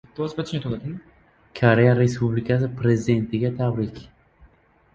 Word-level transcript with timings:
Koreya 1.59 1.93
Respublikasi 2.01 2.73
Prezidentiga 2.81 3.55
tabrik 3.61 3.97